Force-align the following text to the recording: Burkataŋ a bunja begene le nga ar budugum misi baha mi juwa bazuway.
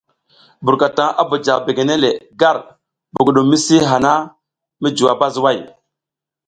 Burkataŋ 0.63 1.09
a 1.21 1.23
bunja 1.29 1.53
begene 1.65 1.95
le 2.03 2.11
nga 2.33 2.45
ar 2.51 2.57
budugum 3.13 3.47
misi 3.51 3.75
baha 3.83 4.13
mi 4.81 4.89
juwa 4.97 5.19
bazuway. 5.19 5.57